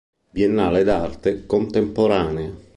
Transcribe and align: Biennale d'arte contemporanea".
Biennale 0.31 0.81
d'arte 0.83 1.45
contemporanea". 1.45 2.51